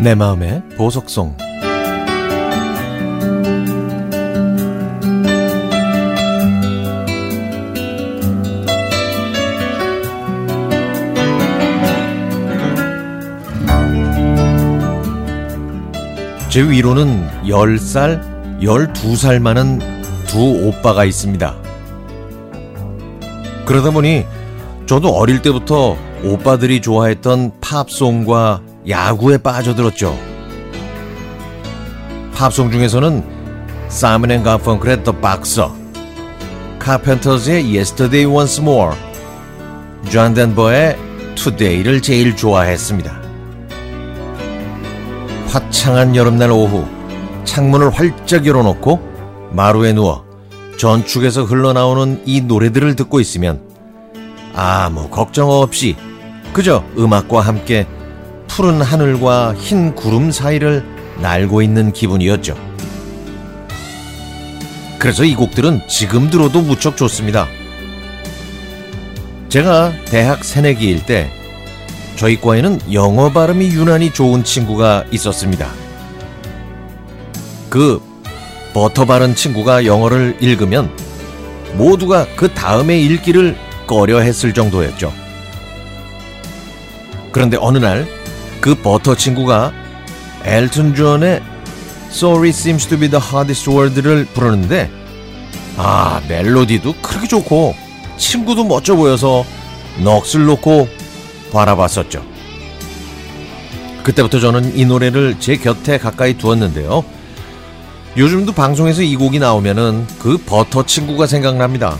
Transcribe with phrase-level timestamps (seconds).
[0.00, 1.36] 내 마음의 보석송
[16.50, 19.78] 제 위로는 10살, 12살 많은
[20.26, 21.59] 두 오빠가 있습니다.
[23.70, 24.26] 그러다 보니
[24.86, 30.18] 저도 어릴 때부터 오빠들이 좋아했던 팝송과 야구에 빠져들었죠.
[32.34, 33.22] 팝송 중에서는
[33.86, 35.70] 사이먼 앤 가펑클의 The Boxer,
[36.80, 38.96] 카펜터즈의 Yesterday Once More,
[40.10, 40.98] 존 덴버의
[41.36, 43.22] Today를 제일 좋아했습니다.
[45.46, 46.84] 화창한 여름날 오후
[47.44, 49.00] 창문을 활짝 열어놓고
[49.52, 50.29] 마루에 누워
[50.80, 53.60] 전축에서 흘러나오는 이 노래들을 듣고 있으면
[54.54, 55.94] 아무 걱정 없이
[56.54, 57.86] 그저 음악과 함께
[58.48, 60.82] 푸른 하늘과 흰 구름 사이를
[61.20, 62.56] 날고 있는 기분이었죠.
[64.98, 67.46] 그래서 이 곡들은 지금 들어도 무척 좋습니다.
[69.50, 71.30] 제가 대학 새내기일 때
[72.16, 75.68] 저희 과에는 영어 발음이 유난히 좋은 친구가 있었습니다.
[77.68, 78.09] 그
[78.72, 80.90] 버터 바른 친구가 영어를 읽으면
[81.74, 85.12] 모두가 그 다음에 읽기를 꺼려 했을 정도였죠.
[87.32, 88.20] 그런데 어느 날
[88.60, 89.72] 그 버터 친구가
[90.44, 91.42] 엘튼 존의
[92.10, 94.90] Sorry seems to be the hardest word를 부르는데
[95.76, 97.74] 아 멜로디도 그렇게 좋고
[98.18, 99.44] 친구도 멋져 보여서
[99.98, 100.88] 넋을 놓고
[101.52, 102.22] 바라봤었죠.
[104.02, 107.04] 그때부터 저는 이 노래를 제 곁에 가까이 두었는데요.
[108.16, 111.96] 요즘도 방송에서 이 곡이 나오면은 그 버터 친구가 생각납니다.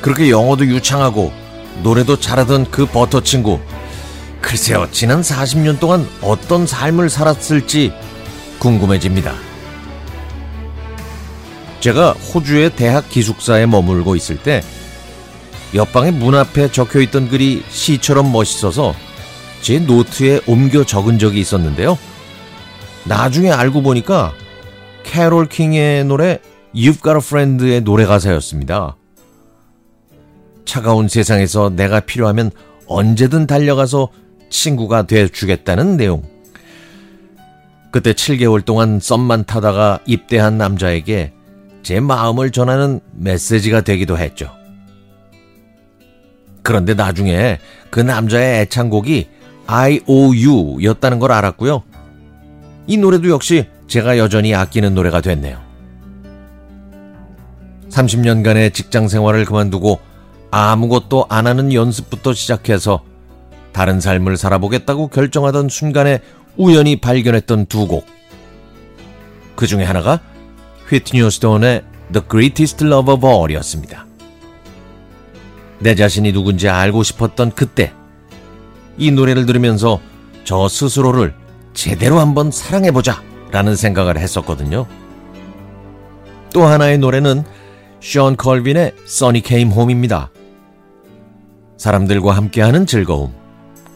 [0.00, 1.32] 그렇게 영어도 유창하고
[1.82, 3.60] 노래도 잘하던 그 버터 친구.
[4.40, 7.92] 글쎄요, 지난 40년 동안 어떤 삶을 살았을지
[8.58, 9.32] 궁금해집니다.
[11.78, 14.62] 제가 호주의 대학 기숙사에 머물고 있을 때
[15.74, 18.94] 옆방의 문 앞에 적혀 있던 글이 시처럼 멋있어서
[19.62, 21.96] 제 노트에 옮겨 적은 적이 있었는데요.
[23.04, 24.32] 나중에 알고 보니까
[25.04, 26.38] 캐롤 킹의 노래
[26.74, 28.96] You've Got a Friend의 노래 가사였습니다.
[30.64, 32.50] 차가운 세상에서 내가 필요하면
[32.86, 34.08] 언제든 달려가서
[34.48, 36.22] 친구가 돼 주겠다는 내용.
[37.90, 41.32] 그때 7개월 동안 썸만 타다가 입대한 남자에게
[41.82, 44.50] 제 마음을 전하는 메시지가 되기도 했죠.
[46.62, 47.58] 그런데 나중에
[47.90, 49.28] 그 남자의 애창곡이
[49.66, 51.82] IOU 였다는 걸 알았고요.
[52.86, 55.60] 이 노래도 역시 제가 여전히 아끼는 노래가 됐네요.
[57.90, 60.00] 30년간의 직장 생활을 그만두고
[60.50, 63.02] 아무것도 안 하는 연습부터 시작해서
[63.72, 66.20] 다른 삶을 살아보겠다고 결정하던 순간에
[66.56, 68.06] 우연히 발견했던 두 곡.
[69.56, 70.20] 그 중에 하나가
[70.88, 71.82] 휘트니 오스톤의
[72.12, 74.06] The Greatest Love of All이었습니다.
[75.78, 77.92] 내 자신이 누군지 알고 싶었던 그때
[78.98, 80.00] 이 노래를 들으면서
[80.44, 81.34] 저 스스로를
[81.74, 84.86] 제대로 한번 사랑해보자 라는 생각을 했었거든요.
[86.52, 87.44] 또 하나의 노래는
[88.00, 90.30] 션 컬빈의 Sunny Came Home입니다.
[91.76, 93.32] 사람들과 함께하는 즐거움,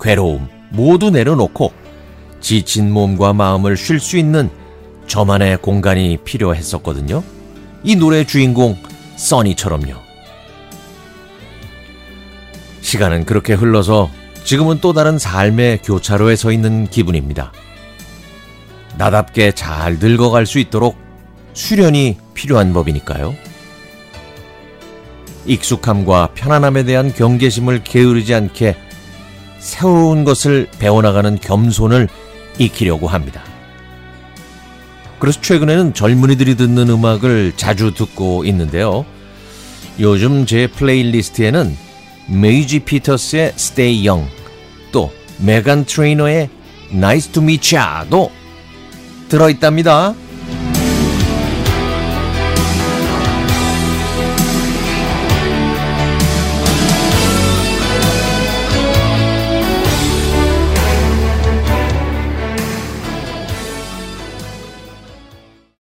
[0.01, 1.73] 괴로움 모두 내려놓고
[2.41, 4.51] 지친 몸과 마음을 쉴 수 있는
[5.07, 7.23] 저만의 공간이 필요했었거든요.
[7.83, 8.77] 이 노래의 주인공
[9.17, 9.95] 써니처럼요.
[12.81, 14.11] 시간은 그렇게 흘러서
[14.47, 17.51] 지금은 또 다른 삶의 교차로에 서 있는 기분입니다.
[18.97, 20.97] 나답게 잘 늙어갈 수 있도록
[21.53, 23.35] 수련이 필요한 법이니까요.
[25.47, 28.77] 익숙함과 편안함에 대한 경계심을 게으르지 않게
[29.59, 32.09] 새로운 것을 배워나가는 겸손을
[32.61, 33.43] 익히려고 합니다.
[35.19, 39.05] 그래서 최근에는 젊은이들이 듣는 음악을 자주 듣고 있는데요.
[39.99, 41.86] 요즘 제 플레이리스트에는
[42.29, 44.31] 메이지 피터스의 Stay Young,
[44.93, 46.49] 또 메간 트레이너의
[46.93, 48.31] Nice to Meet Ya도
[49.29, 50.15] 들어있답니다.